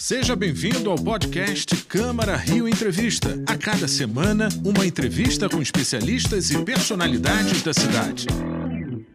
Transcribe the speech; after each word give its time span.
Seja 0.00 0.34
bem-vindo 0.34 0.90
ao 0.90 0.96
podcast 0.96 1.76
Câmara 1.84 2.34
Rio 2.34 2.66
Entrevista. 2.66 3.38
A 3.46 3.54
cada 3.54 3.86
semana, 3.86 4.48
uma 4.64 4.86
entrevista 4.86 5.46
com 5.46 5.60
especialistas 5.60 6.50
e 6.50 6.64
personalidades 6.64 7.62
da 7.62 7.74
cidade. 7.74 8.26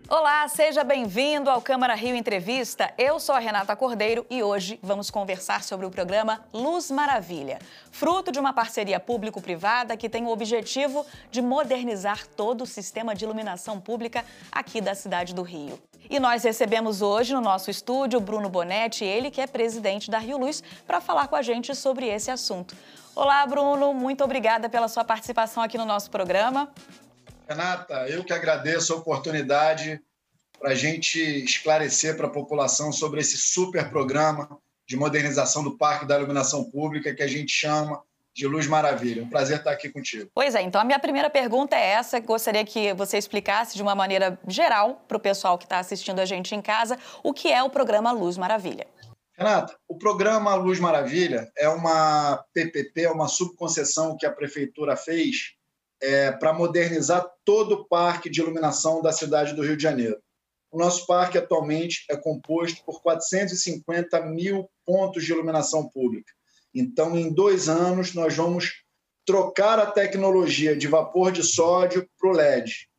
Olá, 0.07 0.47
seja 0.47 0.83
bem-vindo 0.83 1.49
ao 1.49 1.59
Câmara 1.59 1.95
Rio 1.95 2.15
Entrevista. 2.15 2.93
Eu 2.99 3.19
sou 3.19 3.33
a 3.33 3.39
Renata 3.39 3.75
Cordeiro 3.75 4.27
e 4.29 4.43
hoje 4.43 4.79
vamos 4.83 5.09
conversar 5.09 5.63
sobre 5.63 5.87
o 5.87 5.89
programa 5.89 6.45
Luz 6.53 6.91
Maravilha, 6.91 7.57
fruto 7.91 8.31
de 8.31 8.37
uma 8.37 8.53
parceria 8.53 8.99
público-privada 8.99 9.97
que 9.97 10.07
tem 10.07 10.23
o 10.25 10.29
objetivo 10.29 11.03
de 11.31 11.41
modernizar 11.41 12.27
todo 12.27 12.61
o 12.61 12.67
sistema 12.67 13.15
de 13.15 13.25
iluminação 13.25 13.81
pública 13.81 14.23
aqui 14.51 14.79
da 14.79 14.93
cidade 14.93 15.33
do 15.33 15.41
Rio. 15.41 15.79
E 16.09 16.19
nós 16.19 16.43
recebemos 16.43 17.01
hoje 17.01 17.33
no 17.33 17.41
nosso 17.41 17.71
estúdio 17.71 18.19
Bruno 18.19 18.47
Bonetti, 18.47 19.03
ele 19.03 19.31
que 19.31 19.41
é 19.41 19.47
presidente 19.47 20.11
da 20.11 20.19
Rio 20.19 20.37
Luz, 20.37 20.61
para 20.85 21.01
falar 21.01 21.27
com 21.27 21.35
a 21.35 21.41
gente 21.41 21.73
sobre 21.75 22.07
esse 22.07 22.29
assunto. 22.29 22.75
Olá, 23.15 23.45
Bruno, 23.47 23.93
muito 23.93 24.23
obrigada 24.23 24.69
pela 24.69 24.87
sua 24.87 25.03
participação 25.03 25.63
aqui 25.63 25.77
no 25.77 25.85
nosso 25.85 26.11
programa. 26.11 26.71
Renata, 27.47 28.07
eu 28.07 28.23
que 28.23 28.33
agradeço 28.33 28.93
a 28.93 28.97
oportunidade 28.97 29.99
para 30.59 30.71
a 30.71 30.75
gente 30.75 31.19
esclarecer 31.19 32.15
para 32.15 32.27
a 32.27 32.31
população 32.31 32.91
sobre 32.91 33.21
esse 33.21 33.37
super 33.37 33.89
programa 33.89 34.59
de 34.87 34.95
modernização 34.95 35.63
do 35.63 35.77
Parque 35.77 36.05
da 36.05 36.17
Iluminação 36.17 36.63
Pública 36.69 37.13
que 37.13 37.23
a 37.23 37.27
gente 37.27 37.51
chama 37.51 38.01
de 38.35 38.45
Luz 38.45 38.67
Maravilha. 38.67 39.23
Um 39.23 39.29
prazer 39.29 39.59
estar 39.59 39.71
aqui 39.71 39.89
contigo. 39.89 40.29
Pois 40.35 40.53
é, 40.53 40.61
então 40.61 40.81
a 40.81 40.83
minha 40.83 40.99
primeira 40.99 41.29
pergunta 41.29 41.75
é 41.75 41.91
essa. 41.91 42.19
Gostaria 42.19 42.65
que 42.65 42.93
você 42.93 43.17
explicasse 43.17 43.75
de 43.75 43.81
uma 43.81 43.95
maneira 43.95 44.37
geral 44.45 45.05
para 45.07 45.15
o 45.15 45.19
pessoal 45.19 45.57
que 45.57 45.63
está 45.63 45.79
assistindo 45.79 46.19
a 46.19 46.25
gente 46.25 46.53
em 46.53 46.61
casa 46.61 46.99
o 47.23 47.33
que 47.33 47.49
é 47.51 47.63
o 47.63 47.69
programa 47.69 48.11
Luz 48.11 48.37
Maravilha. 48.37 48.85
Renata, 49.37 49.77
o 49.87 49.97
programa 49.97 50.53
Luz 50.55 50.79
Maravilha 50.79 51.49
é 51.57 51.69
uma 51.69 52.43
PPP, 52.53 53.03
é 53.03 53.11
uma 53.11 53.27
subconcessão 53.27 54.17
que 54.17 54.25
a 54.25 54.31
prefeitura 54.31 54.97
fez 54.97 55.53
é, 56.01 56.31
para 56.31 56.53
modernizar 56.53 57.25
todo 57.45 57.71
o 57.73 57.85
parque 57.85 58.29
de 58.29 58.41
iluminação 58.41 59.01
da 59.01 59.13
cidade 59.13 59.53
do 59.53 59.61
Rio 59.61 59.77
de 59.77 59.83
Janeiro. 59.83 60.17
O 60.71 60.77
nosso 60.77 61.05
parque 61.05 61.37
atualmente 61.37 62.05
é 62.09 62.17
composto 62.17 62.83
por 62.85 63.01
450 63.01 64.21
mil 64.25 64.69
pontos 64.85 65.23
de 65.23 65.31
iluminação 65.31 65.87
pública. 65.89 66.33
Então, 66.75 67.17
em 67.17 67.33
dois 67.33 67.69
anos, 67.69 68.13
nós 68.13 68.35
vamos 68.35 68.83
trocar 69.25 69.79
a 69.79 69.85
tecnologia 69.85 70.75
de 70.75 70.87
vapor 70.87 71.31
de 71.31 71.41
sódio 71.41 72.05
para 72.19 72.29
o 72.29 72.33
LED. 72.33 72.89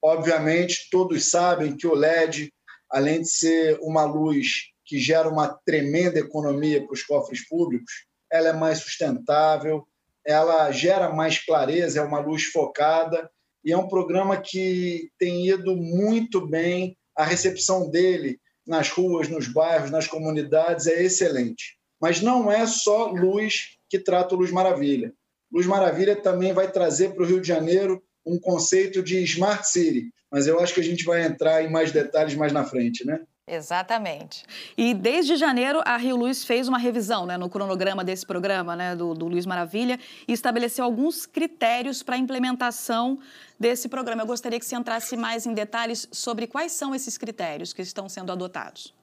Obviamente, 0.00 0.88
todos 0.88 1.28
sabem 1.28 1.76
que 1.76 1.86
o 1.86 1.94
LED, 1.94 2.52
além 2.88 3.22
de 3.22 3.28
ser 3.28 3.76
uma 3.82 4.04
luz 4.04 4.68
que 4.86 5.00
gera 5.00 5.28
uma 5.28 5.48
tremenda 5.66 6.20
economia 6.20 6.82
para 6.84 6.94
os 6.94 7.02
cofres 7.02 7.46
públicos, 7.48 8.06
ela 8.30 8.50
é 8.50 8.52
mais 8.52 8.78
sustentável, 8.78 9.84
ela 10.24 10.70
gera 10.70 11.12
mais 11.12 11.44
clareza, 11.44 11.98
é 11.98 12.02
uma 12.02 12.20
luz 12.20 12.44
focada 12.44 13.28
e 13.64 13.72
é 13.72 13.76
um 13.76 13.88
programa 13.88 14.40
que 14.40 15.10
tem 15.18 15.48
ido 15.48 15.76
muito 15.76 16.46
bem. 16.46 16.96
A 17.16 17.24
recepção 17.24 17.90
dele 17.90 18.38
nas 18.64 18.90
ruas, 18.90 19.28
nos 19.28 19.48
bairros, 19.48 19.90
nas 19.90 20.06
comunidades 20.06 20.86
é 20.86 21.02
excelente. 21.02 21.77
Mas 22.00 22.20
não 22.20 22.50
é 22.50 22.66
só 22.66 23.06
luz 23.06 23.76
que 23.88 23.98
trata 23.98 24.34
o 24.34 24.38
Luz 24.38 24.50
Maravilha. 24.50 25.12
Luz 25.52 25.66
Maravilha 25.66 26.14
também 26.14 26.52
vai 26.52 26.70
trazer 26.70 27.14
para 27.14 27.22
o 27.22 27.26
Rio 27.26 27.40
de 27.40 27.48
Janeiro 27.48 28.02
um 28.24 28.38
conceito 28.38 29.02
de 29.02 29.22
Smart 29.24 29.66
City, 29.66 30.10
mas 30.30 30.46
eu 30.46 30.60
acho 30.60 30.74
que 30.74 30.80
a 30.80 30.84
gente 30.84 31.04
vai 31.04 31.24
entrar 31.24 31.64
em 31.64 31.70
mais 31.70 31.90
detalhes 31.90 32.34
mais 32.34 32.52
na 32.52 32.64
frente, 32.64 33.04
né? 33.06 33.20
Exatamente. 33.50 34.44
E 34.76 34.92
desde 34.92 35.34
janeiro, 35.36 35.80
a 35.86 35.96
Rio 35.96 36.16
Luz 36.16 36.44
fez 36.44 36.68
uma 36.68 36.76
revisão 36.76 37.24
né, 37.24 37.38
no 37.38 37.48
cronograma 37.48 38.04
desse 38.04 38.26
programa, 38.26 38.76
né, 38.76 38.94
do, 38.94 39.14
do 39.14 39.26
Luiz 39.26 39.46
Maravilha, 39.46 39.98
e 40.26 40.32
estabeleceu 40.34 40.84
alguns 40.84 41.24
critérios 41.24 42.02
para 42.02 42.16
a 42.16 42.18
implementação 42.18 43.18
desse 43.58 43.88
programa. 43.88 44.22
Eu 44.22 44.26
gostaria 44.26 44.58
que 44.58 44.66
você 44.66 44.76
entrasse 44.76 45.16
mais 45.16 45.46
em 45.46 45.54
detalhes 45.54 46.06
sobre 46.12 46.46
quais 46.46 46.72
são 46.72 46.94
esses 46.94 47.16
critérios 47.16 47.72
que 47.72 47.80
estão 47.80 48.06
sendo 48.06 48.30
adotados. 48.30 48.94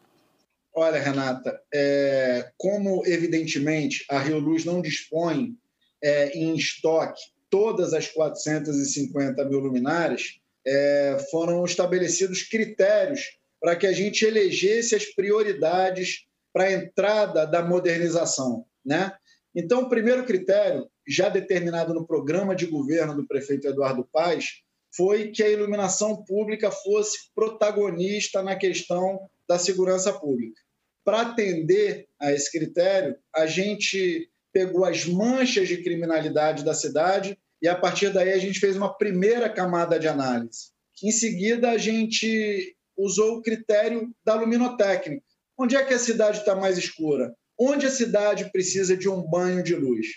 Olha, 0.77 0.99
Renata, 0.99 1.57
é, 1.73 2.51
como 2.57 3.01
evidentemente 3.05 4.05
a 4.09 4.19
Rio 4.19 4.39
Luz 4.39 4.65
não 4.65 4.81
dispõe 4.81 5.55
é, 6.03 6.37
em 6.37 6.53
estoque 6.53 7.21
todas 7.49 7.93
as 7.93 8.07
450 8.07 9.45
mil 9.45 9.59
luminárias, 9.59 10.37
é, 10.67 11.17
foram 11.31 11.63
estabelecidos 11.63 12.43
critérios 12.43 13.37
para 13.61 13.77
que 13.77 13.87
a 13.87 13.93
gente 13.93 14.25
elegesse 14.25 14.93
as 14.95 15.05
prioridades 15.05 16.25
para 16.51 16.65
a 16.65 16.73
entrada 16.73 17.47
da 17.47 17.63
modernização. 17.63 18.65
Né? 18.85 19.13
Então, 19.55 19.83
o 19.83 19.89
primeiro 19.89 20.25
critério, 20.25 20.89
já 21.07 21.29
determinado 21.29 21.93
no 21.93 22.05
programa 22.05 22.53
de 22.53 22.65
governo 22.65 23.15
do 23.15 23.25
prefeito 23.25 23.67
Eduardo 23.67 24.07
Paes, 24.11 24.61
foi 24.93 25.31
que 25.31 25.41
a 25.41 25.49
iluminação 25.49 26.23
pública 26.25 26.69
fosse 26.69 27.29
protagonista 27.33 28.43
na 28.43 28.57
questão 28.57 29.21
da 29.47 29.57
segurança 29.57 30.11
pública. 30.11 30.64
Para 31.05 31.21
atender 31.21 32.07
a 32.19 32.33
esse 32.33 32.51
critério, 32.51 33.15
a 33.33 33.45
gente 33.45 34.27
pegou 34.51 34.83
as 34.83 35.05
manchas 35.05 35.67
de 35.67 35.83
criminalidade 35.83 36.65
da 36.65 36.73
cidade 36.73 37.37
e, 37.61 37.67
a 37.67 37.75
partir 37.75 38.11
daí, 38.11 38.33
a 38.33 38.39
gente 38.39 38.59
fez 38.59 38.75
uma 38.75 38.91
primeira 38.97 39.47
camada 39.47 39.99
de 39.99 40.07
análise. 40.07 40.71
Em 41.03 41.11
seguida, 41.11 41.69
a 41.69 41.77
gente 41.77 42.75
usou 42.97 43.37
o 43.37 43.41
critério 43.41 44.11
da 44.25 44.33
luminotécnica. 44.33 45.23
Onde 45.57 45.75
é 45.75 45.85
que 45.85 45.93
a 45.93 45.99
cidade 45.99 46.39
está 46.39 46.55
mais 46.55 46.77
escura? 46.77 47.35
Onde 47.59 47.85
a 47.85 47.91
cidade 47.91 48.51
precisa 48.51 48.97
de 48.97 49.07
um 49.07 49.21
banho 49.21 49.63
de 49.63 49.75
luz? 49.75 50.07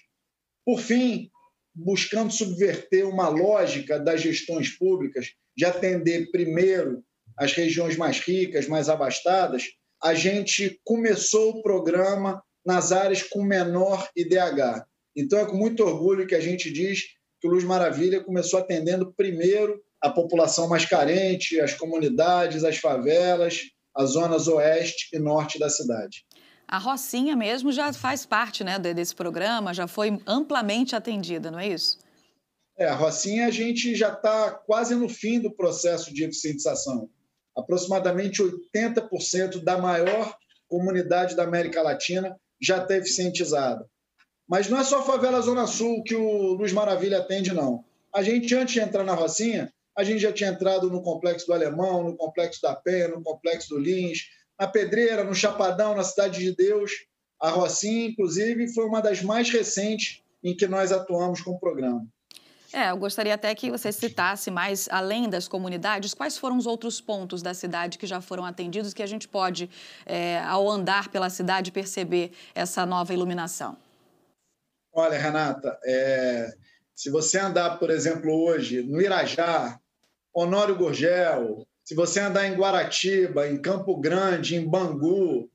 Por 0.65 0.81
fim, 0.81 1.31
buscando 1.75 2.33
subverter 2.33 3.07
uma 3.07 3.29
lógica 3.29 3.99
das 3.99 4.23
gestões 4.23 4.71
públicas 4.71 5.35
de 5.57 5.65
atender 5.65 6.31
primeiro 6.31 7.05
as 7.37 7.53
regiões 7.53 7.97
mais 7.97 8.19
ricas, 8.19 8.67
mais 8.67 8.89
abastadas, 8.89 9.65
a 10.03 10.15
gente 10.15 10.81
começou 10.85 11.51
o 11.51 11.63
programa 11.63 12.43
nas 12.65 12.93
áreas 12.93 13.23
com 13.23 13.43
menor 13.43 14.09
IDH. 14.17 14.85
Então 15.17 15.39
é 15.39 15.47
com 15.47 15.57
muito 15.57 15.83
orgulho 15.83 16.27
que 16.27 16.35
a 16.35 16.41
gente 16.41 16.73
diz 16.73 17.03
que 17.41 17.49
o 17.49 17.51
Luz 17.51 17.65
Maravilha 17.65 18.23
começou 18.23 18.61
atendendo 18.61 19.13
primeiro 19.17 19.81
a 20.01 20.11
população 20.11 20.69
mais 20.69 20.85
carente, 20.85 21.61
as 21.61 21.75
comunidades, 21.75 22.65
as 22.65 22.77
favelas, 22.77 23.63
as 23.95 24.11
zonas 24.11 24.47
oeste 24.47 25.09
e 25.13 25.19
norte 25.19 25.59
da 25.59 25.69
cidade. 25.69 26.25
A 26.69 26.79
Rocinha 26.79 27.35
mesmo 27.35 27.73
já 27.73 27.93
faz 27.93 28.27
parte 28.27 28.63
né, 28.63 28.79
desse 28.79 29.15
programa, 29.15 29.73
já 29.73 29.89
foi 29.89 30.21
amplamente 30.27 30.95
atendida, 30.95 31.51
não 31.51 31.59
é 31.59 31.69
isso? 31.69 31.99
É, 32.79 32.87
a 32.87 32.95
Rocinha 32.95 33.47
a 33.47 33.51
gente 33.51 33.95
já 33.97 34.13
está 34.13 34.53
quase 34.53 34.95
no 34.95 35.09
fim 35.09 35.41
do 35.41 35.51
processo 35.51 36.13
de 36.15 36.25
eficientização. 36.25 37.09
Aproximadamente 37.59 38.43
80% 38.43 39.63
da 39.63 39.79
maior 39.79 40.37
comunidade 40.69 41.35
da 41.35 41.45
América 41.45 41.83
Latina 41.83 42.37
já 42.61 42.79
está 42.83 42.97
eficientizada. 42.97 43.85
Mas 44.49 44.69
não 44.69 44.79
é 44.79 44.85
só 44.85 45.01
a 45.01 45.05
favela 45.05 45.41
Zona 45.41 45.67
Sul 45.67 46.03
que 46.03 46.15
o 46.15 46.55
Luz 46.55 46.73
Maravilha 46.73 47.19
atende, 47.19 47.53
não. 47.53 47.85
A 48.15 48.23
gente, 48.23 48.55
antes 48.55 48.75
de 48.75 48.81
entrar 48.81 49.05
na 49.05 49.15
Rocinha, 49.15 49.73
a 49.97 50.05
gente 50.05 50.21
já 50.21 50.33
tinha 50.33 50.51
entrado 50.51 50.89
no 50.89 51.03
Complexo 51.03 51.47
do 51.47 51.53
Alemão, 51.53 52.05
no 52.05 52.17
Complexo 52.17 52.63
da 52.63 52.75
Penha, 52.75 53.09
no 53.09 53.23
Complexo 53.23 53.71
do 53.71 53.79
Lins, 53.79 54.29
na 54.59 54.67
Pedreira, 54.67 55.25
no 55.25 55.35
Chapadão, 55.35 55.95
na 55.95 56.05
Cidade 56.05 56.39
de 56.39 56.55
Deus. 56.55 56.93
A 57.41 57.51
Rocinha, 57.51 58.09
inclusive, 58.09 58.73
foi 58.73 58.87
uma 58.87 59.03
das 59.03 59.23
mais 59.23 59.51
recentes 59.51 60.23
em 60.43 60.57
que 60.57 60.67
nós 60.67 60.93
atuamos 60.93 61.41
com 61.41 61.53
o 61.53 61.59
programa. 61.59 62.07
É, 62.73 62.91
eu 62.91 62.97
gostaria 62.99 63.35
até 63.35 63.55
que 63.55 63.71
você 63.71 63.91
citasse 63.91 64.51
mais, 64.51 64.89
além 64.91 65.29
das 65.29 65.49
comunidades, 65.49 66.13
quais 66.13 66.37
foram 66.37 66.59
os 66.59 66.67
outros 66.67 67.01
pontos 67.01 67.43
da 67.43 67.55
cidade 67.55 67.97
que 67.97 68.07
já 68.07 68.21
foram 68.21 68.45
atendidos, 68.45 68.93
que 68.93 69.03
a 69.03 69.07
gente 69.07 69.27
pode, 69.27 69.71
é, 70.05 70.41
ao 70.41 70.69
andar 70.69 71.09
pela 71.09 71.31
cidade, 71.31 71.73
perceber 71.73 72.31
essa 72.55 72.85
nova 72.85 73.15
iluminação? 73.15 73.77
Olha, 74.93 75.19
Renata, 75.19 75.79
é, 75.85 76.51
se 76.95 77.11
você 77.11 77.39
andar, 77.39 77.79
por 77.79 77.89
exemplo, 77.89 78.31
hoje 78.33 78.83
no 78.83 79.01
Irajá, 79.01 79.79
Honório 80.35 80.77
Gurgel, 80.77 81.67
se 81.83 81.95
você 81.95 82.21
andar 82.21 82.47
em 82.47 82.55
Guaratiba, 82.55 83.49
em 83.49 83.61
Campo 83.61 83.97
Grande, 83.99 84.57
em 84.57 84.69
Bangu, 84.69 85.49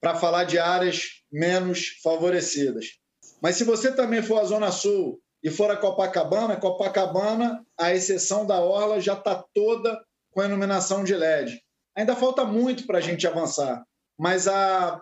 para 0.00 0.16
falar 0.16 0.44
de 0.44 0.58
áreas 0.58 1.22
menos 1.32 1.98
favorecidas. 2.02 2.98
Mas 3.40 3.56
se 3.56 3.64
você 3.64 3.90
também 3.90 4.22
for 4.22 4.38
à 4.38 4.44
Zona 4.44 4.70
Sul 4.70 5.18
e 5.46 5.50
for 5.50 5.70
a 5.70 5.76
Copacabana, 5.76 6.56
Copacabana, 6.56 7.64
a 7.78 7.94
exceção 7.94 8.44
da 8.44 8.58
Orla, 8.58 9.00
já 9.00 9.12
está 9.12 9.44
toda 9.54 9.96
com 10.32 10.42
iluminação 10.42 11.04
de 11.04 11.14
LED. 11.14 11.62
Ainda 11.96 12.16
falta 12.16 12.44
muito 12.44 12.84
para 12.84 12.98
a 12.98 13.00
gente 13.00 13.28
avançar, 13.28 13.84
mas 14.18 14.48
a, 14.48 15.00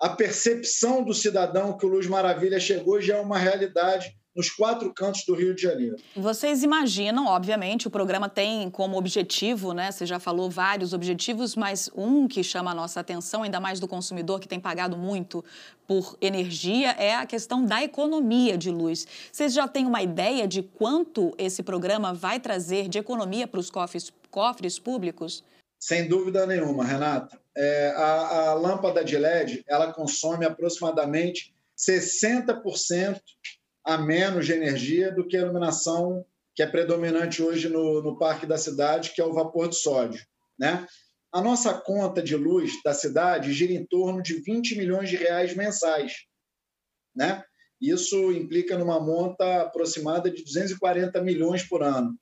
a 0.00 0.08
percepção 0.10 1.02
do 1.02 1.12
cidadão 1.12 1.76
que 1.76 1.84
o 1.84 1.88
Luz 1.88 2.06
Maravilha 2.06 2.60
chegou 2.60 3.00
já 3.00 3.16
é 3.16 3.20
uma 3.20 3.36
realidade 3.36 4.16
nos 4.40 4.48
quatro 4.48 4.90
cantos 4.94 5.22
do 5.26 5.34
Rio 5.34 5.54
de 5.54 5.60
Janeiro. 5.60 5.96
Vocês 6.16 6.62
imaginam, 6.62 7.26
obviamente, 7.26 7.86
o 7.86 7.90
programa 7.90 8.26
tem 8.26 8.70
como 8.70 8.96
objetivo, 8.96 9.74
né? 9.74 9.92
Você 9.92 10.06
já 10.06 10.18
falou 10.18 10.48
vários 10.48 10.94
objetivos, 10.94 11.54
mas 11.54 11.90
um 11.94 12.26
que 12.26 12.42
chama 12.42 12.70
a 12.70 12.74
nossa 12.74 13.00
atenção, 13.00 13.42
ainda 13.42 13.60
mais 13.60 13.78
do 13.78 13.86
consumidor 13.86 14.40
que 14.40 14.48
tem 14.48 14.58
pagado 14.58 14.96
muito 14.96 15.44
por 15.86 16.16
energia, 16.22 16.92
é 16.92 17.14
a 17.14 17.26
questão 17.26 17.62
da 17.62 17.82
economia 17.82 18.56
de 18.56 18.70
luz. 18.70 19.06
Vocês 19.30 19.52
já 19.52 19.68
têm 19.68 19.84
uma 19.84 20.02
ideia 20.02 20.48
de 20.48 20.62
quanto 20.62 21.34
esse 21.36 21.62
programa 21.62 22.14
vai 22.14 22.40
trazer 22.40 22.88
de 22.88 22.98
economia 22.98 23.46
para 23.46 23.60
os 23.60 23.70
cofres, 23.70 24.10
cofres 24.30 24.78
públicos? 24.78 25.44
Sem 25.78 26.08
dúvida 26.08 26.46
nenhuma, 26.46 26.82
Renata. 26.82 27.38
É, 27.54 27.92
a, 27.94 28.50
a 28.50 28.54
lâmpada 28.54 29.04
de 29.04 29.18
LED 29.18 29.64
ela 29.68 29.92
consome 29.92 30.46
aproximadamente 30.46 31.52
60% 31.76 33.20
a 33.90 33.98
menos 33.98 34.46
de 34.46 34.52
energia 34.52 35.10
do 35.10 35.26
que 35.26 35.36
a 35.36 35.40
iluminação 35.40 36.24
que 36.54 36.62
é 36.62 36.66
predominante 36.66 37.42
hoje 37.42 37.68
no, 37.68 38.00
no 38.00 38.16
parque 38.16 38.46
da 38.46 38.56
cidade, 38.56 39.10
que 39.10 39.20
é 39.20 39.24
o 39.24 39.32
vapor 39.32 39.68
de 39.68 39.74
sódio. 39.74 40.24
Né? 40.56 40.86
A 41.32 41.40
nossa 41.40 41.74
conta 41.74 42.22
de 42.22 42.36
luz 42.36 42.80
da 42.84 42.94
cidade 42.94 43.52
gira 43.52 43.72
em 43.72 43.84
torno 43.84 44.22
de 44.22 44.34
20 44.34 44.78
milhões 44.78 45.08
de 45.08 45.16
reais 45.16 45.56
mensais. 45.56 46.24
Né? 47.16 47.42
Isso 47.80 48.30
implica 48.30 48.78
numa 48.78 49.00
monta 49.00 49.62
aproximada 49.62 50.30
de 50.30 50.44
240 50.44 51.20
milhões 51.20 51.64
por 51.64 51.82
ano. 51.82 52.16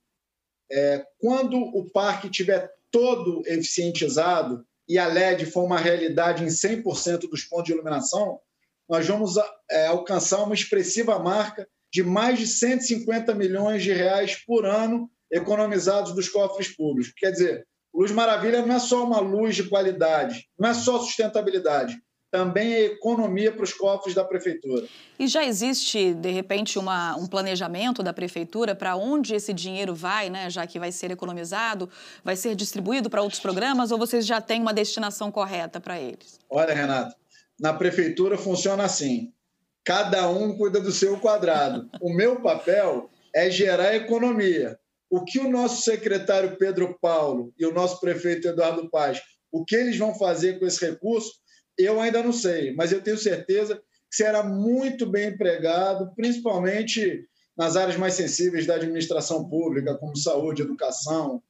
É, 0.72 1.04
quando 1.18 1.58
o 1.58 1.90
parque 1.90 2.30
tiver 2.30 2.72
todo 2.90 3.42
eficientizado 3.44 4.66
e 4.88 4.96
a 4.96 5.06
LED 5.06 5.44
for 5.44 5.64
uma 5.64 5.78
realidade 5.78 6.42
em 6.42 6.46
100% 6.46 7.28
dos 7.28 7.44
pontos 7.44 7.66
de 7.66 7.72
iluminação, 7.72 8.40
nós 8.88 9.06
vamos 9.06 9.34
é, 9.70 9.86
alcançar 9.86 10.42
uma 10.42 10.54
expressiva 10.54 11.18
marca 11.18 11.68
de 11.92 12.02
mais 12.02 12.38
de 12.38 12.46
150 12.46 13.34
milhões 13.34 13.82
de 13.82 13.92
reais 13.92 14.36
por 14.46 14.64
ano 14.64 15.10
economizados 15.30 16.14
dos 16.14 16.28
cofres 16.28 16.74
públicos. 16.74 17.12
Quer 17.16 17.30
dizer, 17.30 17.66
Luz 17.94 18.10
Maravilha 18.10 18.64
não 18.64 18.74
é 18.74 18.78
só 18.78 19.04
uma 19.04 19.20
luz 19.20 19.56
de 19.56 19.64
qualidade, 19.64 20.46
não 20.58 20.70
é 20.70 20.74
só 20.74 20.98
sustentabilidade, 21.00 21.98
também 22.30 22.72
é 22.72 22.84
economia 22.84 23.50
para 23.50 23.64
os 23.64 23.72
cofres 23.72 24.14
da 24.14 24.22
prefeitura. 24.22 24.86
E 25.18 25.26
já 25.26 25.44
existe, 25.44 26.12
de 26.12 26.30
repente, 26.30 26.78
uma, 26.78 27.16
um 27.16 27.26
planejamento 27.26 28.02
da 28.02 28.12
prefeitura 28.12 28.74
para 28.74 28.96
onde 28.96 29.34
esse 29.34 29.52
dinheiro 29.52 29.94
vai, 29.94 30.28
né? 30.28 30.50
já 30.50 30.66
que 30.66 30.78
vai 30.78 30.92
ser 30.92 31.10
economizado, 31.10 31.88
vai 32.22 32.36
ser 32.36 32.54
distribuído 32.54 33.08
para 33.08 33.22
outros 33.22 33.40
programas, 33.40 33.90
ou 33.90 33.98
vocês 33.98 34.26
já 34.26 34.40
têm 34.40 34.60
uma 34.60 34.74
destinação 34.74 35.32
correta 35.32 35.80
para 35.80 35.98
eles? 35.98 36.38
Olha, 36.50 36.74
Renato, 36.74 37.16
na 37.58 37.72
prefeitura 37.72 38.38
funciona 38.38 38.84
assim: 38.84 39.32
cada 39.84 40.28
um 40.28 40.56
cuida 40.56 40.80
do 40.80 40.92
seu 40.92 41.18
quadrado. 41.18 41.88
O 42.00 42.12
meu 42.12 42.40
papel 42.40 43.10
é 43.34 43.50
gerar 43.50 43.94
economia. 43.94 44.78
O 45.10 45.24
que 45.24 45.38
o 45.38 45.50
nosso 45.50 45.82
secretário 45.82 46.56
Pedro 46.58 46.98
Paulo 47.00 47.52
e 47.58 47.64
o 47.64 47.72
nosso 47.72 47.98
prefeito 48.00 48.48
Eduardo 48.48 48.90
Paz, 48.90 49.20
o 49.50 49.64
que 49.64 49.74
eles 49.74 49.96
vão 49.96 50.14
fazer 50.14 50.58
com 50.58 50.66
esse 50.66 50.84
recurso, 50.84 51.32
eu 51.78 52.00
ainda 52.00 52.22
não 52.22 52.32
sei, 52.32 52.74
mas 52.74 52.92
eu 52.92 53.00
tenho 53.00 53.16
certeza 53.16 53.76
que 53.76 54.16
será 54.16 54.42
muito 54.42 55.06
bem 55.06 55.28
empregado, 55.28 56.12
principalmente 56.14 57.24
nas 57.56 57.76
áreas 57.76 57.96
mais 57.96 58.14
sensíveis 58.14 58.66
da 58.66 58.74
administração 58.74 59.48
pública, 59.48 59.96
como 59.96 60.16
saúde, 60.16 60.62
educação, 60.62 61.42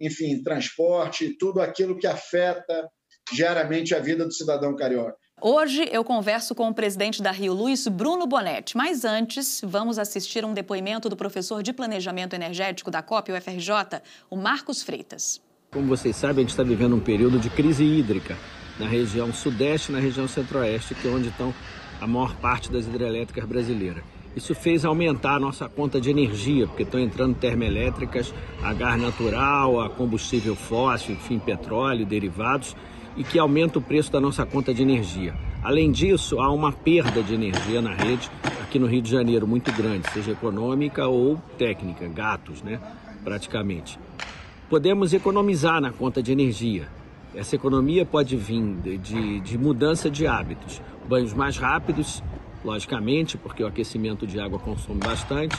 enfim, 0.00 0.42
transporte, 0.42 1.36
tudo 1.38 1.60
aquilo 1.60 1.98
que 1.98 2.06
afeta 2.06 2.88
diariamente 3.32 3.94
a 3.94 4.00
vida 4.00 4.24
do 4.24 4.32
cidadão 4.32 4.74
carioca. 4.74 5.16
Hoje 5.44 5.88
eu 5.90 6.04
converso 6.04 6.54
com 6.54 6.68
o 6.68 6.72
presidente 6.72 7.20
da 7.20 7.32
Rio 7.32 7.52
Luz, 7.52 7.88
Bruno 7.88 8.28
Bonetti. 8.28 8.76
Mas 8.76 9.04
antes, 9.04 9.60
vamos 9.66 9.98
assistir 9.98 10.44
um 10.44 10.54
depoimento 10.54 11.08
do 11.08 11.16
professor 11.16 11.64
de 11.64 11.72
Planejamento 11.72 12.34
Energético 12.34 12.92
da 12.92 13.02
COP 13.02 13.32
UFRJ, 13.32 14.00
o 14.30 14.36
Marcos 14.36 14.84
Freitas. 14.84 15.42
Como 15.72 15.88
vocês 15.88 16.14
sabem, 16.14 16.36
a 16.36 16.40
gente 16.42 16.50
está 16.50 16.62
vivendo 16.62 16.94
um 16.94 17.00
período 17.00 17.40
de 17.40 17.50
crise 17.50 17.82
hídrica 17.82 18.38
na 18.78 18.86
região 18.86 19.32
sudeste 19.32 19.90
e 19.90 19.92
na 19.92 20.00
região 20.00 20.28
centro-oeste, 20.28 20.94
que 20.94 21.08
é 21.08 21.10
onde 21.10 21.30
estão 21.30 21.52
a 22.00 22.06
maior 22.06 22.36
parte 22.36 22.70
das 22.70 22.86
hidrelétricas 22.86 23.44
brasileiras. 23.44 24.04
Isso 24.36 24.54
fez 24.54 24.84
aumentar 24.84 25.34
a 25.34 25.40
nossa 25.40 25.68
conta 25.68 26.00
de 26.00 26.08
energia, 26.08 26.68
porque 26.68 26.84
estão 26.84 27.00
entrando 27.00 27.34
termoelétricas 27.34 28.32
a 28.62 28.72
gás 28.72 29.02
natural, 29.02 29.80
a 29.80 29.90
combustível 29.90 30.54
fóssil, 30.54 31.16
enfim, 31.16 31.40
petróleo, 31.40 32.06
derivados 32.06 32.76
e 33.16 33.24
que 33.24 33.38
aumenta 33.38 33.78
o 33.78 33.82
preço 33.82 34.10
da 34.10 34.20
nossa 34.20 34.44
conta 34.46 34.72
de 34.72 34.82
energia. 34.82 35.34
Além 35.62 35.90
disso, 35.92 36.40
há 36.40 36.50
uma 36.50 36.72
perda 36.72 37.22
de 37.22 37.34
energia 37.34 37.80
na 37.80 37.94
rede 37.94 38.30
aqui 38.62 38.78
no 38.78 38.86
Rio 38.86 39.02
de 39.02 39.10
Janeiro 39.10 39.46
muito 39.46 39.70
grande, 39.72 40.10
seja 40.10 40.32
econômica 40.32 41.06
ou 41.06 41.36
técnica, 41.56 42.08
gatos, 42.08 42.62
né, 42.62 42.80
praticamente. 43.22 43.98
Podemos 44.68 45.12
economizar 45.12 45.80
na 45.80 45.92
conta 45.92 46.22
de 46.22 46.32
energia. 46.32 46.88
Essa 47.34 47.54
economia 47.54 48.04
pode 48.04 48.36
vir 48.36 48.62
de, 48.82 48.98
de, 48.98 49.40
de 49.40 49.58
mudança 49.58 50.10
de 50.10 50.26
hábitos, 50.26 50.80
banhos 51.08 51.32
mais 51.32 51.56
rápidos, 51.56 52.22
logicamente, 52.64 53.36
porque 53.36 53.62
o 53.62 53.66
aquecimento 53.66 54.26
de 54.26 54.40
água 54.40 54.58
consome 54.58 55.00
bastante, 55.00 55.56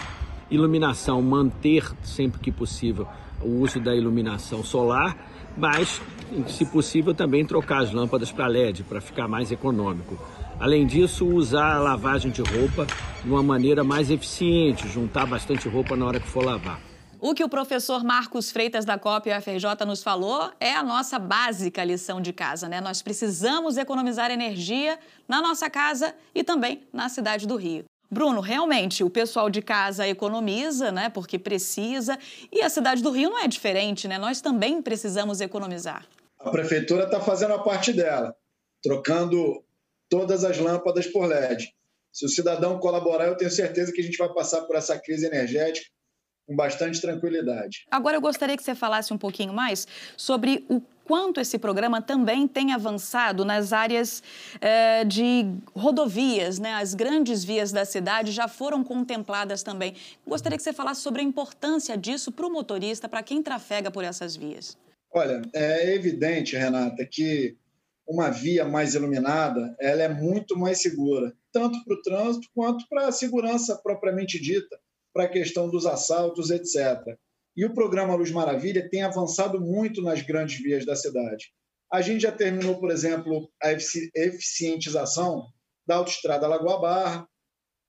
iluminação, 0.49 1.21
manter 1.21 1.91
sempre 2.01 2.39
que 2.39 2.51
possível 2.51 3.07
o 3.41 3.61
uso 3.61 3.79
da 3.79 3.95
iluminação 3.95 4.63
solar 4.63 5.15
mas, 5.57 6.01
se 6.47 6.65
possível, 6.65 7.13
também 7.13 7.45
trocar 7.45 7.83
as 7.83 7.91
lâmpadas 7.91 8.31
para 8.31 8.47
LED 8.47 8.83
para 8.83 9.01
ficar 9.01 9.27
mais 9.27 9.51
econômico. 9.51 10.17
Além 10.59 10.85
disso, 10.85 11.25
usar 11.25 11.75
a 11.75 11.79
lavagem 11.79 12.31
de 12.31 12.41
roupa 12.41 12.87
de 13.23 13.29
uma 13.29 13.43
maneira 13.43 13.83
mais 13.83 14.09
eficiente, 14.09 14.87
juntar 14.87 15.25
bastante 15.25 15.67
roupa 15.67 15.95
na 15.95 16.05
hora 16.05 16.19
que 16.19 16.27
for 16.27 16.43
lavar. 16.43 16.79
O 17.19 17.33
que 17.33 17.43
o 17.43 17.47
professor 17.47 18.03
Marcos 18.03 18.51
Freitas 18.51 18.83
da 18.83 18.97
COP 18.97 19.29
UFRJ 19.29 19.85
nos 19.87 20.03
falou 20.03 20.51
é 20.59 20.75
a 20.75 20.83
nossa 20.83 21.17
básica 21.17 21.81
lição 21.81 22.19
de 22.19 22.33
casa, 22.33 22.67
né? 22.67 22.81
Nós 22.81 23.01
precisamos 23.01 23.77
economizar 23.77 24.29
energia 24.29 24.99
na 25.25 25.41
nossa 25.41 25.69
casa 25.69 26.13
e 26.35 26.43
também 26.43 26.81
na 26.91 27.07
cidade 27.07 27.47
do 27.47 27.55
Rio. 27.55 27.85
Bruno, 28.13 28.39
realmente, 28.39 29.03
o 29.03 29.09
pessoal 29.09 29.49
de 29.49 29.61
casa 29.61 30.07
economiza, 30.07 30.91
né, 30.91 31.09
porque 31.09 31.37
precisa, 31.37 32.17
e 32.51 32.61
a 32.61 32.69
cidade 32.69 33.03
do 33.03 33.11
Rio 33.11 33.29
não 33.29 33.39
é 33.39 33.47
diferente, 33.47 34.07
né? 34.07 34.17
Nós 34.17 34.39
também 34.39 34.81
precisamos 34.81 35.41
economizar. 35.41 36.05
A 36.39 36.49
prefeitura 36.49 37.05
está 37.05 37.19
fazendo 37.19 37.53
a 37.53 37.59
parte 37.59 37.91
dela, 37.91 38.35
trocando 38.81 39.63
todas 40.07 40.43
as 40.43 40.57
lâmpadas 40.59 41.07
por 41.07 41.25
LED. 41.25 41.73
Se 42.11 42.25
o 42.25 42.29
cidadão 42.29 42.77
colaborar, 42.79 43.25
eu 43.25 43.35
tenho 43.35 43.49
certeza 43.49 43.91
que 43.91 43.99
a 43.99 44.03
gente 44.03 44.17
vai 44.17 44.31
passar 44.31 44.61
por 44.61 44.75
essa 44.75 44.99
crise 44.99 45.25
energética 45.25 45.87
com 46.45 46.55
bastante 46.55 47.01
tranquilidade. 47.01 47.85
Agora 47.89 48.17
eu 48.17 48.21
gostaria 48.21 48.55
que 48.55 48.63
você 48.63 48.75
falasse 48.75 49.13
um 49.13 49.17
pouquinho 49.17 49.53
mais 49.53 49.87
sobre 50.15 50.65
o 50.69 50.81
quanto 51.05 51.39
esse 51.39 51.57
programa 51.57 52.01
também 52.01 52.47
tem 52.47 52.73
avançado 52.73 53.43
nas 53.45 53.73
áreas 53.73 54.23
eh, 54.61 55.03
de 55.05 55.45
rodovias, 55.75 56.59
né? 56.59 56.73
As 56.73 56.93
grandes 56.93 57.43
vias 57.43 57.71
da 57.71 57.85
cidade 57.85 58.31
já 58.31 58.47
foram 58.47 58.83
contempladas 58.83 59.63
também. 59.63 59.95
Gostaria 60.25 60.57
que 60.57 60.63
você 60.63 60.73
falasse 60.73 61.01
sobre 61.01 61.21
a 61.21 61.23
importância 61.23 61.97
disso 61.97 62.31
para 62.31 62.45
o 62.45 62.51
motorista, 62.51 63.09
para 63.09 63.23
quem 63.23 63.41
trafega 63.41 63.91
por 63.91 64.03
essas 64.03 64.35
vias. 64.35 64.77
Olha, 65.11 65.41
é 65.53 65.93
evidente, 65.93 66.55
Renata, 66.55 67.05
que 67.05 67.55
uma 68.07 68.29
via 68.29 68.65
mais 68.65 68.95
iluminada 68.95 69.75
ela 69.79 70.03
é 70.03 70.09
muito 70.09 70.57
mais 70.57 70.81
segura, 70.81 71.33
tanto 71.51 71.83
para 71.83 71.93
o 71.93 72.01
trânsito 72.01 72.47
quanto 72.53 72.85
para 72.89 73.07
a 73.07 73.11
segurança 73.11 73.79
propriamente 73.81 74.41
dita 74.41 74.79
para 75.13 75.25
a 75.25 75.29
questão 75.29 75.69
dos 75.69 75.85
assaltos, 75.85 76.49
etc. 76.49 77.15
E 77.55 77.65
o 77.65 77.73
programa 77.73 78.15
Luz 78.15 78.31
Maravilha 78.31 78.89
tem 78.89 79.03
avançado 79.03 79.61
muito 79.61 80.01
nas 80.01 80.21
grandes 80.21 80.61
vias 80.61 80.85
da 80.85 80.95
cidade. 80.95 81.51
A 81.91 82.01
gente 82.01 82.21
já 82.21 82.31
terminou, 82.31 82.79
por 82.79 82.89
exemplo, 82.89 83.51
a 83.61 83.71
eficientização 83.71 85.45
da 85.85 85.97
Autoestrada 85.97 86.47
Lagoa 86.47 86.81
Barra, 86.81 87.27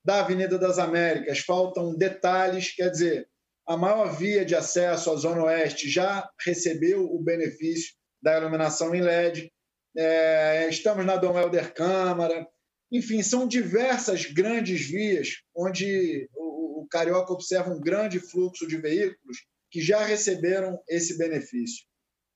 da 0.05 0.21
Avenida 0.21 0.59
das 0.59 0.79
Américas. 0.79 1.39
Faltam 1.39 1.97
detalhes, 1.97 2.75
quer 2.75 2.91
dizer, 2.91 3.27
a 3.67 3.77
maior 3.77 4.15
via 4.15 4.45
de 4.45 4.55
acesso 4.55 5.11
à 5.11 5.17
Zona 5.17 5.45
Oeste 5.45 5.89
já 5.89 6.29
recebeu 6.45 7.07
o 7.07 7.23
benefício 7.23 7.95
da 8.23 8.39
iluminação 8.39 8.95
em 8.95 9.01
LED. 9.01 9.51
É, 9.97 10.69
estamos 10.69 11.07
na 11.07 11.17
Dom 11.17 11.39
Helder 11.39 11.73
Câmara. 11.73 12.47
Enfim, 12.93 13.23
são 13.23 13.49
diversas 13.49 14.27
grandes 14.27 14.87
vias 14.87 15.29
onde 15.57 16.29
o 16.35 16.87
Carioca 16.91 17.33
observa 17.33 17.71
um 17.71 17.81
grande 17.81 18.21
fluxo 18.21 18.69
de 18.69 18.77
veículos 18.77 19.39
que 19.75 19.81
já 19.81 20.05
receberam 20.05 20.81
esse 20.89 21.19
benefício. 21.19 21.85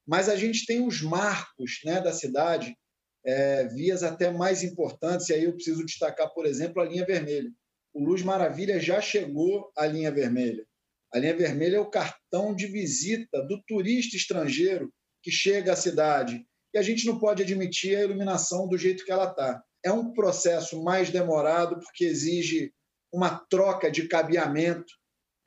Mas 0.04 0.28
a 0.28 0.34
gente 0.34 0.66
tem 0.66 0.84
os 0.84 1.00
marcos 1.00 1.78
né, 1.84 2.00
da 2.00 2.12
cidade, 2.12 2.76
é, 3.24 3.68
vias 3.68 4.02
até 4.02 4.28
mais 4.28 4.64
importantes, 4.64 5.28
e 5.28 5.34
aí 5.34 5.44
eu 5.44 5.54
preciso 5.54 5.86
destacar, 5.86 6.34
por 6.34 6.46
exemplo, 6.46 6.82
a 6.82 6.84
linha 6.84 7.06
vermelha. 7.06 7.48
O 7.94 8.02
Luz 8.02 8.22
Maravilha 8.22 8.80
já 8.80 9.00
chegou 9.00 9.70
à 9.76 9.86
linha 9.86 10.10
vermelha. 10.10 10.66
A 11.14 11.20
linha 11.20 11.36
vermelha 11.36 11.76
é 11.76 11.80
o 11.80 11.88
cartão 11.88 12.52
de 12.56 12.66
visita 12.66 13.40
do 13.46 13.62
turista 13.68 14.16
estrangeiro 14.16 14.92
que 15.22 15.30
chega 15.30 15.74
à 15.74 15.76
cidade. 15.76 16.44
E 16.74 16.78
a 16.78 16.82
gente 16.82 17.06
não 17.06 17.20
pode 17.20 17.44
admitir 17.44 17.96
a 17.96 18.02
iluminação 18.02 18.66
do 18.66 18.76
jeito 18.76 19.04
que 19.04 19.12
ela 19.12 19.30
está. 19.30 19.62
É 19.84 19.92
um 19.92 20.12
processo 20.12 20.82
mais 20.82 21.08
demorado, 21.08 21.78
porque 21.78 22.04
exige 22.04 22.72
uma 23.12 23.38
troca 23.48 23.92
de 23.92 24.08
cabeamento, 24.08 24.92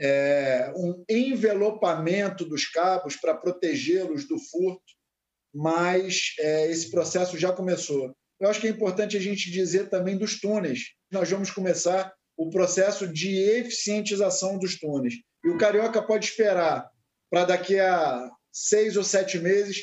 é, 0.02 0.74
um 0.76 1.04
envelopamento 1.08 2.44
dos 2.44 2.66
cabos 2.66 3.16
para 3.16 3.36
protegê-los 3.36 4.28
do 4.28 4.40
furto, 4.40 4.82
mas 5.54 6.34
é, 6.40 6.72
esse 6.72 6.90
processo 6.90 7.38
já 7.38 7.54
começou. 7.54 8.12
Eu 8.40 8.50
acho 8.50 8.60
que 8.60 8.68
é 8.68 8.72
importante 8.72 9.16
a 9.16 9.20
gente 9.20 9.52
dizer 9.52 9.90
também 9.90 10.18
dos 10.18 10.40
túneis. 10.40 10.94
Nós 11.12 11.30
vamos 11.30 11.52
começar 11.52 12.12
o 12.36 12.50
processo 12.50 13.08
de 13.08 13.38
eficientização 13.38 14.58
dos 14.58 14.80
túneis. 14.80 15.14
E 15.46 15.50
o 15.50 15.58
Carioca 15.58 16.02
pode 16.02 16.26
esperar 16.26 16.90
para 17.30 17.46
daqui 17.46 17.80
a 17.80 18.32
seis 18.52 18.98
ou 18.98 19.04
sete 19.04 19.38
meses 19.38 19.78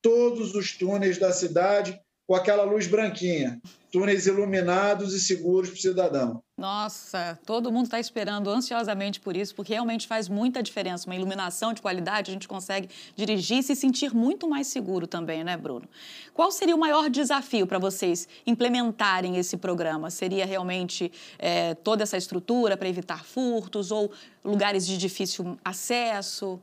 todos 0.00 0.54
os 0.54 0.76
túneis 0.76 1.18
da 1.18 1.32
cidade 1.32 1.98
com 2.26 2.34
aquela 2.34 2.64
luz 2.64 2.86
branquinha, 2.86 3.60
túneis 3.92 4.26
iluminados 4.26 5.12
e 5.14 5.20
seguros 5.20 5.68
para 5.68 5.76
o 5.76 5.80
cidadão. 5.80 6.42
Nossa, 6.56 7.38
todo 7.44 7.70
mundo 7.70 7.84
está 7.84 8.00
esperando 8.00 8.48
ansiosamente 8.48 9.20
por 9.20 9.36
isso, 9.36 9.54
porque 9.54 9.72
realmente 9.72 10.06
faz 10.06 10.28
muita 10.28 10.62
diferença. 10.62 11.06
Uma 11.06 11.16
iluminação 11.16 11.72
de 11.72 11.82
qualidade, 11.82 12.30
a 12.30 12.34
gente 12.34 12.48
consegue 12.48 12.88
dirigir 13.14 13.58
e 13.58 13.62
se 13.62 13.76
sentir 13.76 14.14
muito 14.14 14.48
mais 14.48 14.68
seguro 14.68 15.06
também, 15.06 15.44
né, 15.44 15.56
Bruno? 15.56 15.86
Qual 16.32 16.50
seria 16.50 16.74
o 16.74 16.78
maior 16.78 17.10
desafio 17.10 17.66
para 17.66 17.78
vocês 17.78 18.26
implementarem 18.46 19.36
esse 19.36 19.56
programa? 19.56 20.10
Seria 20.10 20.46
realmente 20.46 21.12
é, 21.38 21.74
toda 21.74 22.04
essa 22.04 22.16
estrutura 22.16 22.76
para 22.76 22.88
evitar 22.88 23.24
furtos 23.24 23.90
ou 23.90 24.10
lugares 24.44 24.86
de 24.86 24.96
difícil 24.96 25.58
acesso? 25.64 26.60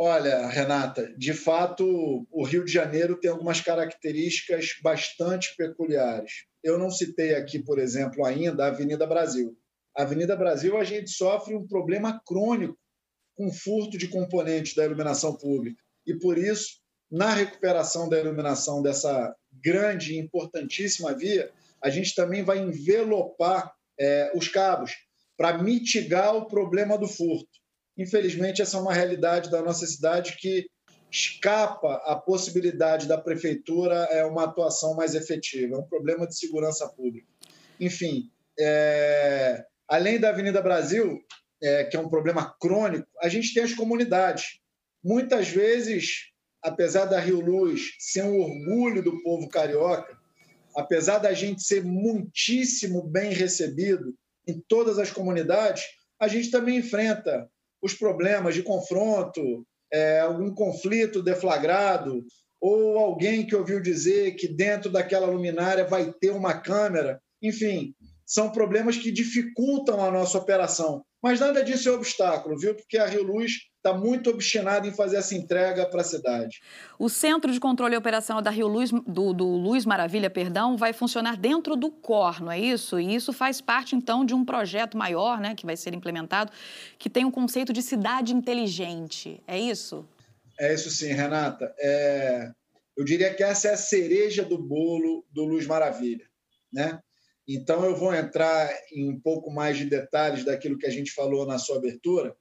Olha, 0.00 0.46
Renata, 0.46 1.12
de 1.18 1.34
fato, 1.34 2.24
o 2.30 2.44
Rio 2.44 2.64
de 2.64 2.70
Janeiro 2.72 3.18
tem 3.18 3.28
algumas 3.28 3.60
características 3.60 4.78
bastante 4.80 5.56
peculiares. 5.56 6.44
Eu 6.62 6.78
não 6.78 6.88
citei 6.88 7.34
aqui, 7.34 7.58
por 7.58 7.80
exemplo, 7.80 8.24
ainda 8.24 8.64
a 8.64 8.68
Avenida 8.68 9.04
Brasil. 9.08 9.58
A 9.96 10.02
Avenida 10.02 10.36
Brasil, 10.36 10.76
a 10.76 10.84
gente 10.84 11.10
sofre 11.10 11.56
um 11.56 11.66
problema 11.66 12.22
crônico 12.24 12.78
com 13.36 13.50
furto 13.50 13.98
de 13.98 14.06
componentes 14.06 14.72
da 14.76 14.84
iluminação 14.84 15.36
pública. 15.36 15.82
E 16.06 16.14
por 16.14 16.38
isso, 16.38 16.78
na 17.10 17.34
recuperação 17.34 18.08
da 18.08 18.20
iluminação 18.20 18.80
dessa 18.80 19.34
grande 19.50 20.14
e 20.14 20.18
importantíssima 20.18 21.12
via, 21.12 21.50
a 21.82 21.90
gente 21.90 22.14
também 22.14 22.44
vai 22.44 22.58
envelopar 22.58 23.74
é, 23.98 24.30
os 24.32 24.46
cabos 24.46 24.92
para 25.36 25.60
mitigar 25.60 26.36
o 26.36 26.46
problema 26.46 26.96
do 26.96 27.08
furto. 27.08 27.57
Infelizmente, 27.98 28.62
essa 28.62 28.76
é 28.76 28.80
uma 28.80 28.94
realidade 28.94 29.50
da 29.50 29.60
nossa 29.60 29.84
cidade 29.84 30.36
que 30.36 30.66
escapa 31.10 31.94
a 32.04 32.14
possibilidade 32.14 33.08
da 33.08 33.18
prefeitura 33.18 33.94
é 34.10 34.24
uma 34.24 34.44
atuação 34.44 34.94
mais 34.94 35.14
efetiva. 35.14 35.74
É 35.74 35.78
um 35.78 35.88
problema 35.88 36.26
de 36.26 36.38
segurança 36.38 36.88
pública. 36.88 37.26
Enfim, 37.80 38.30
é... 38.58 39.64
além 39.88 40.20
da 40.20 40.28
Avenida 40.28 40.62
Brasil, 40.62 41.18
é, 41.60 41.84
que 41.84 41.96
é 41.96 42.00
um 42.00 42.08
problema 42.08 42.54
crônico, 42.60 43.08
a 43.20 43.28
gente 43.28 43.52
tem 43.52 43.64
as 43.64 43.74
comunidades. 43.74 44.60
Muitas 45.02 45.48
vezes, 45.48 46.30
apesar 46.62 47.06
da 47.06 47.18
Rio 47.18 47.40
Luz 47.40 47.94
ser 47.98 48.22
um 48.22 48.40
orgulho 48.40 49.02
do 49.02 49.20
povo 49.22 49.48
carioca, 49.48 50.16
apesar 50.76 51.18
da 51.18 51.32
gente 51.32 51.62
ser 51.62 51.82
muitíssimo 51.82 53.02
bem 53.02 53.32
recebido 53.32 54.14
em 54.46 54.62
todas 54.68 54.98
as 54.98 55.10
comunidades, 55.10 55.84
a 56.20 56.28
gente 56.28 56.50
também 56.50 56.78
enfrenta 56.78 57.48
os 57.82 57.94
problemas 57.94 58.54
de 58.54 58.62
confronto, 58.62 59.66
é, 59.92 60.20
algum 60.20 60.54
conflito 60.54 61.22
deflagrado, 61.22 62.24
ou 62.60 62.98
alguém 62.98 63.46
que 63.46 63.54
ouviu 63.54 63.80
dizer 63.80 64.34
que 64.34 64.48
dentro 64.48 64.90
daquela 64.90 65.26
luminária 65.26 65.84
vai 65.84 66.12
ter 66.20 66.30
uma 66.30 66.60
câmera. 66.60 67.20
Enfim, 67.40 67.94
são 68.26 68.50
problemas 68.50 68.96
que 68.96 69.12
dificultam 69.12 70.04
a 70.04 70.10
nossa 70.10 70.38
operação. 70.38 71.04
Mas 71.22 71.40
nada 71.40 71.62
disso 71.62 71.88
é 71.88 71.92
obstáculo, 71.92 72.58
viu? 72.58 72.74
Porque 72.74 72.98
a 72.98 73.06
Rio 73.06 73.22
Luz 73.22 73.52
está 73.78 73.94
muito 73.94 74.30
obstinada 74.30 74.86
em 74.86 74.92
fazer 74.92 75.16
essa 75.16 75.34
entrega 75.34 75.86
para 75.86 76.00
a 76.00 76.04
cidade. 76.04 76.60
O 76.98 77.08
Centro 77.08 77.50
de 77.50 77.60
Controle 77.60 77.96
Operacional 77.96 78.42
da 78.42 78.50
Rio 78.50 78.66
Luz, 78.66 78.90
do, 78.90 79.32
do 79.32 79.46
Luz 79.46 79.86
Maravilha, 79.86 80.28
perdão, 80.28 80.76
vai 80.76 80.92
funcionar 80.92 81.36
dentro 81.36 81.76
do 81.76 81.90
COR, 81.90 82.42
não 82.42 82.52
é 82.52 82.58
isso? 82.58 82.98
E 82.98 83.14
isso 83.14 83.32
faz 83.32 83.60
parte, 83.60 83.94
então, 83.94 84.24
de 84.24 84.34
um 84.34 84.44
projeto 84.44 84.96
maior, 84.96 85.40
né, 85.40 85.54
que 85.54 85.64
vai 85.64 85.76
ser 85.76 85.94
implementado, 85.94 86.52
que 86.98 87.08
tem 87.08 87.24
o 87.24 87.28
um 87.28 87.30
conceito 87.30 87.72
de 87.72 87.82
cidade 87.82 88.34
inteligente. 88.34 89.40
É 89.46 89.58
isso? 89.58 90.06
É 90.58 90.74
isso 90.74 90.90
sim, 90.90 91.12
Renata. 91.12 91.72
É... 91.78 92.50
Eu 92.96 93.04
diria 93.04 93.32
que 93.32 93.44
essa 93.44 93.68
é 93.68 93.74
a 93.74 93.76
cereja 93.76 94.44
do 94.44 94.58
bolo 94.58 95.24
do 95.30 95.44
Luz 95.44 95.66
Maravilha, 95.68 96.26
né? 96.72 96.98
Então, 97.46 97.84
eu 97.84 97.94
vou 97.94 98.12
entrar 98.12 98.68
em 98.92 99.08
um 99.08 99.18
pouco 99.18 99.52
mais 99.52 99.78
de 99.78 99.84
detalhes 99.84 100.44
daquilo 100.44 100.76
que 100.76 100.86
a 100.86 100.90
gente 100.90 101.12
falou 101.12 101.46
na 101.46 101.58
sua 101.58 101.76
abertura, 101.76 102.36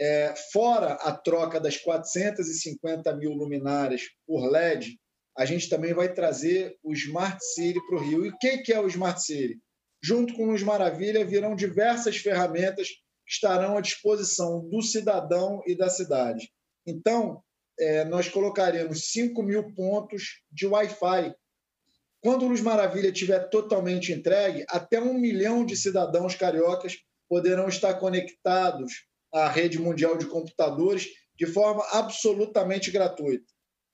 é, 0.00 0.34
fora 0.52 0.94
a 0.94 1.12
troca 1.12 1.60
das 1.60 1.76
450 1.76 3.14
mil 3.16 3.32
luminárias 3.32 4.02
por 4.26 4.50
LED, 4.50 4.98
a 5.36 5.44
gente 5.44 5.68
também 5.68 5.94
vai 5.94 6.12
trazer 6.12 6.76
o 6.82 6.92
Smart 6.92 7.38
City 7.54 7.80
para 7.86 7.96
o 7.96 8.00
Rio. 8.00 8.26
E 8.26 8.28
o 8.28 8.38
que 8.38 8.72
é 8.72 8.80
o 8.80 8.86
Smart 8.86 9.22
City? 9.22 9.58
Junto 10.02 10.34
com 10.34 10.44
o 10.44 10.50
Luz 10.50 10.62
Maravilha, 10.62 11.24
virão 11.24 11.54
diversas 11.54 12.16
ferramentas 12.16 12.88
que 12.88 13.32
estarão 13.32 13.76
à 13.76 13.80
disposição 13.80 14.68
do 14.68 14.82
cidadão 14.82 15.62
e 15.66 15.76
da 15.76 15.88
cidade. 15.88 16.50
Então, 16.86 17.40
é, 17.78 18.04
nós 18.04 18.28
colocaremos 18.28 19.12
5 19.12 19.42
mil 19.42 19.72
pontos 19.74 20.42
de 20.50 20.66
Wi-Fi. 20.66 21.34
Quando 22.20 22.44
o 22.44 22.48
Luz 22.48 22.60
Maravilha 22.60 23.08
estiver 23.08 23.48
totalmente 23.48 24.12
entregue, 24.12 24.64
até 24.68 25.00
um 25.00 25.14
milhão 25.14 25.64
de 25.64 25.76
cidadãos 25.76 26.34
cariocas 26.34 26.98
poderão 27.28 27.68
estar 27.68 27.94
conectados 27.94 29.06
a 29.32 29.48
rede 29.48 29.78
mundial 29.78 30.16
de 30.16 30.26
computadores 30.26 31.08
de 31.36 31.46
forma 31.46 31.84
absolutamente 31.92 32.90
gratuita. 32.90 33.46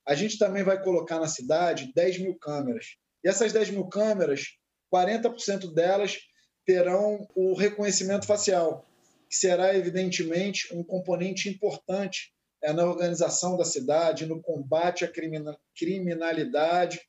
A 0.06 0.14
gente 0.14 0.38
também 0.38 0.62
vai 0.62 0.82
colocar 0.82 1.20
na 1.20 1.28
cidade 1.28 1.92
10 1.94 2.18
mil 2.20 2.34
câmeras. 2.38 2.96
E 3.22 3.28
essas 3.28 3.52
10 3.52 3.70
mil 3.70 3.86
câmeras, 3.88 4.46
40% 4.92 5.72
delas 5.72 6.18
terão 6.66 7.26
o 7.34 7.54
reconhecimento 7.54 8.26
facial, 8.26 8.86
que 9.28 9.36
será, 9.36 9.76
evidentemente, 9.76 10.74
um 10.74 10.82
componente 10.82 11.48
importante 11.48 12.32
é, 12.62 12.72
na 12.72 12.84
organização 12.84 13.56
da 13.56 13.64
cidade, 13.64 14.26
no 14.26 14.42
combate 14.42 15.04
à 15.04 15.12
criminalidade. 15.74 17.00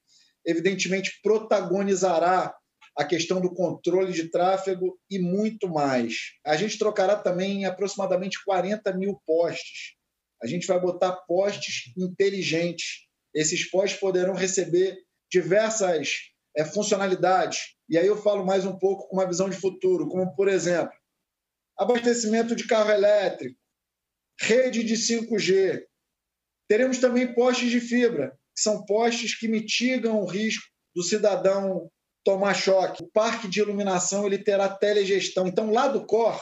Evidentemente, 0.46 1.20
protagonizará 1.24 2.56
a 3.00 3.06
questão 3.06 3.40
do 3.40 3.54
controle 3.54 4.12
de 4.12 4.30
tráfego 4.30 5.00
e 5.10 5.18
muito 5.20 5.70
mais. 5.70 6.34
A 6.46 6.58
gente 6.58 6.78
trocará 6.78 7.16
também 7.16 7.64
aproximadamente 7.64 8.44
40 8.44 8.94
mil 8.98 9.18
postes. 9.26 9.96
A 10.44 10.46
gente 10.46 10.68
vai 10.68 10.82
botar 10.82 11.14
postes 11.26 11.94
inteligentes. 11.98 13.08
Esses 13.34 13.70
postes 13.72 13.98
poderão 13.98 14.34
receber 14.34 14.98
diversas 15.32 16.10
é, 16.58 16.66
funcionalidades. 16.66 17.78
E 17.88 17.98
aí 17.98 18.06
eu 18.06 18.22
falo 18.22 18.46
mais 18.46 18.66
um 18.66 18.78
pouco 18.78 19.08
com 19.08 19.16
uma 19.16 19.28
visão 19.28 19.50
de 19.50 19.56
futuro, 19.56 20.10
como, 20.10 20.36
por 20.36 20.50
exemplo, 20.50 20.92
abastecimento 21.78 22.54
de 22.54 22.68
carro 22.68 22.92
elétrico, 22.92 23.58
rede 24.42 24.84
de 24.84 24.96
5G. 24.96 25.86
Teremos 26.68 26.98
também 26.98 27.34
postes 27.34 27.72
de 27.72 27.80
fibra, 27.80 28.38
que 28.54 28.62
são 28.62 28.84
postes 28.84 29.40
que 29.40 29.48
mitigam 29.48 30.20
o 30.20 30.26
risco 30.26 30.66
do 30.94 31.02
cidadão 31.02 31.90
tomar 32.24 32.54
choque. 32.54 33.04
O 33.04 33.08
parque 33.08 33.48
de 33.48 33.60
iluminação 33.60 34.26
ele 34.26 34.38
terá 34.38 34.70
telegestão. 34.70 35.48
Então, 35.48 35.72
lá 35.72 35.88
do 35.88 36.06
COR, 36.06 36.42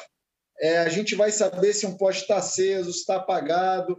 é, 0.59 0.79
a 0.79 0.89
gente 0.89 1.15
vai 1.15 1.31
saber 1.31 1.73
se 1.73 1.85
um 1.85 1.97
poste 1.97 2.23
está 2.23 2.37
aceso, 2.37 2.89
está 2.89 3.17
apagado, 3.17 3.97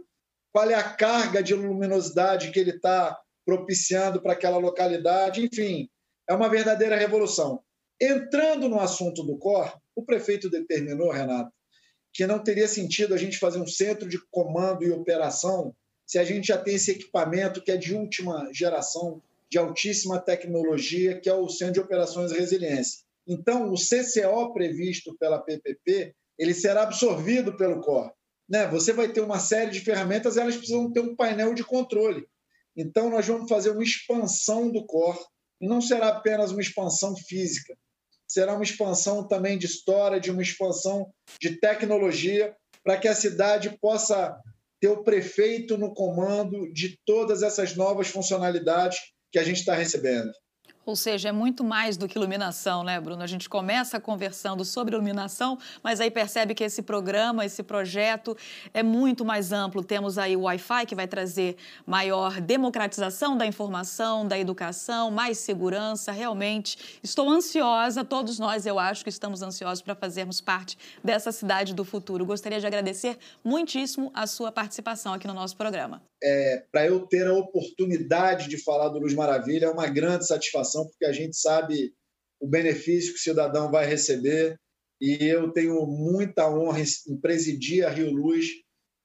qual 0.51 0.69
é 0.69 0.75
a 0.75 0.83
carga 0.83 1.41
de 1.41 1.53
luminosidade 1.53 2.51
que 2.51 2.59
ele 2.59 2.71
está 2.71 3.17
propiciando 3.45 4.21
para 4.21 4.33
aquela 4.33 4.57
localidade. 4.57 5.45
Enfim, 5.45 5.89
é 6.29 6.33
uma 6.33 6.49
verdadeira 6.49 6.95
revolução. 6.95 7.61
Entrando 8.01 8.69
no 8.69 8.79
assunto 8.79 9.23
do 9.23 9.37
COR, 9.37 9.77
o 9.95 10.03
prefeito 10.03 10.49
determinou, 10.49 11.11
Renato, 11.11 11.51
que 12.13 12.25
não 12.25 12.39
teria 12.39 12.67
sentido 12.67 13.13
a 13.13 13.17
gente 13.17 13.37
fazer 13.37 13.59
um 13.59 13.67
centro 13.67 14.07
de 14.07 14.19
comando 14.31 14.83
e 14.83 14.91
operação 14.91 15.75
se 16.09 16.17
a 16.17 16.23
gente 16.23 16.47
já 16.47 16.57
tem 16.57 16.73
esse 16.73 16.89
equipamento 16.89 17.61
que 17.61 17.69
é 17.69 17.77
de 17.77 17.93
última 17.93 18.49
geração, 18.51 19.21
de 19.51 19.57
altíssima 19.57 20.19
tecnologia, 20.19 21.19
que 21.19 21.29
é 21.29 21.33
o 21.33 21.49
Centro 21.49 21.75
de 21.75 21.79
Operações 21.79 22.31
Resiliência. 22.31 22.99
Então, 23.27 23.71
o 23.71 23.75
CCO 23.75 24.53
previsto 24.53 25.15
pela 25.19 25.39
PPP, 25.39 26.13
ele 26.37 26.53
será 26.53 26.83
absorvido 26.83 27.55
pelo 27.57 27.81
COR. 27.81 28.11
Né? 28.47 28.67
Você 28.67 28.93
vai 28.93 29.11
ter 29.11 29.21
uma 29.21 29.39
série 29.39 29.71
de 29.71 29.79
ferramentas, 29.79 30.37
elas 30.37 30.55
precisam 30.55 30.91
ter 30.91 31.01
um 31.01 31.15
painel 31.15 31.53
de 31.53 31.63
controle. 31.63 32.25
Então, 32.75 33.09
nós 33.09 33.27
vamos 33.27 33.49
fazer 33.49 33.71
uma 33.71 33.83
expansão 33.83 34.71
do 34.71 34.85
COR, 34.85 35.17
e 35.61 35.67
não 35.67 35.81
será 35.81 36.09
apenas 36.09 36.51
uma 36.51 36.61
expansão 36.61 37.15
física, 37.15 37.75
será 38.27 38.53
uma 38.53 38.63
expansão 38.63 39.27
também 39.27 39.57
de 39.57 39.65
história, 39.65 40.19
de 40.19 40.31
uma 40.31 40.41
expansão 40.41 41.11
de 41.41 41.59
tecnologia, 41.59 42.55
para 42.83 42.97
que 42.97 43.07
a 43.07 43.15
cidade 43.15 43.77
possa 43.81 44.39
ter 44.79 44.87
o 44.87 45.03
prefeito 45.03 45.77
no 45.77 45.93
comando 45.93 46.71
de 46.71 46.97
todas 47.05 47.43
essas 47.43 47.75
novas 47.75 48.07
funcionalidades 48.07 48.97
que 49.31 49.39
a 49.39 49.43
gente 49.43 49.57
está 49.57 49.75
recebendo. 49.75 50.31
Ou 50.89 50.95
seja, 50.95 51.29
é 51.29 51.31
muito 51.31 51.63
mais 51.63 51.97
do 51.97 52.07
que 52.07 52.17
iluminação, 52.17 52.83
né, 52.83 52.99
Bruno? 52.99 53.21
A 53.21 53.27
gente 53.27 53.47
começa 53.47 53.99
conversando 53.99 54.65
sobre 54.65 54.95
iluminação, 54.95 55.55
mas 55.83 56.01
aí 56.01 56.09
percebe 56.09 56.55
que 56.55 56.63
esse 56.63 56.81
programa, 56.81 57.45
esse 57.45 57.61
projeto 57.61 58.35
é 58.73 58.81
muito 58.81 59.23
mais 59.23 59.51
amplo. 59.51 59.83
Temos 59.83 60.17
aí 60.17 60.35
o 60.35 60.41
Wi-Fi, 60.41 60.87
que 60.87 60.95
vai 60.95 61.07
trazer 61.07 61.57
maior 61.85 62.41
democratização 62.41 63.37
da 63.37 63.45
informação, 63.45 64.27
da 64.27 64.39
educação, 64.39 65.11
mais 65.11 65.37
segurança. 65.37 66.11
Realmente, 66.11 66.99
estou 67.03 67.29
ansiosa, 67.29 68.03
todos 68.03 68.39
nós, 68.39 68.65
eu 68.65 68.79
acho 68.79 69.03
que 69.03 69.11
estamos 69.11 69.43
ansiosos 69.43 69.83
para 69.83 69.93
fazermos 69.93 70.41
parte 70.41 70.75
dessa 71.03 71.31
cidade 71.31 71.71
do 71.75 71.85
futuro. 71.85 72.25
Gostaria 72.25 72.59
de 72.59 72.65
agradecer 72.65 73.15
muitíssimo 73.43 74.09
a 74.11 74.25
sua 74.25 74.51
participação 74.51 75.13
aqui 75.13 75.27
no 75.27 75.35
nosso 75.35 75.55
programa. 75.55 76.01
É, 76.21 76.63
para 76.71 76.85
eu 76.85 77.07
ter 77.07 77.27
a 77.27 77.33
oportunidade 77.33 78.49
de 78.49 78.61
falar 78.61 78.89
do 78.89 78.99
Luz 78.99 79.13
Maravilha, 79.13 79.67
é 79.67 79.71
uma 79.71 79.87
grande 79.87 80.27
satisfação 80.27 80.85
porque 80.87 81.05
a 81.05 81.13
gente 81.13 81.37
sabe 81.37 81.93
o 82.39 82.47
benefício 82.47 83.13
que 83.13 83.19
o 83.19 83.23
cidadão 83.23 83.71
vai 83.71 83.85
receber. 83.85 84.59
E 85.01 85.17
eu 85.25 85.51
tenho 85.51 85.85
muita 85.85 86.49
honra 86.49 86.81
em 86.81 87.17
presidir 87.21 87.85
a 87.85 87.89
Rio 87.89 88.11
Luz 88.11 88.47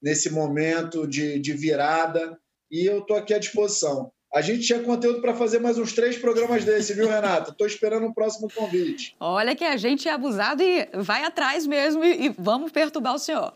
nesse 0.02 0.28
momento 0.30 1.06
de, 1.06 1.38
de 1.38 1.52
virada. 1.52 2.36
E 2.70 2.84
eu 2.84 2.98
estou 2.98 3.16
aqui 3.16 3.32
à 3.32 3.38
disposição. 3.38 4.12
A 4.34 4.40
gente 4.40 4.66
tinha 4.66 4.82
conteúdo 4.82 5.20
para 5.20 5.32
fazer 5.32 5.60
mais 5.60 5.78
uns 5.78 5.92
três 5.92 6.18
programas 6.18 6.64
desse, 6.64 6.92
viu, 6.92 7.08
Renata? 7.08 7.52
Estou 7.52 7.68
esperando 7.68 8.06
o 8.06 8.12
próximo 8.12 8.48
convite. 8.52 9.14
Olha 9.20 9.54
que 9.54 9.62
a 9.62 9.76
gente 9.76 10.08
é 10.08 10.12
abusado 10.12 10.60
e 10.60 10.88
vai 10.92 11.22
atrás 11.22 11.64
mesmo 11.64 12.04
e, 12.04 12.26
e 12.26 12.28
vamos 12.36 12.72
perturbar 12.72 13.14
o 13.14 13.18
senhor. 13.18 13.54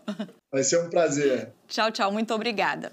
Vai 0.51 0.63
ser 0.63 0.79
um 0.79 0.89
prazer. 0.89 1.53
Tchau, 1.67 1.91
tchau. 1.91 2.13
Muito 2.13 2.33
obrigada. 2.33 2.93